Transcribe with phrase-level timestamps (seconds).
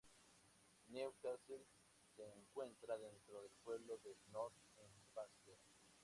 [0.89, 1.63] New Cassel
[2.15, 5.59] se encuentra dentro del pueblo de North Hempstead.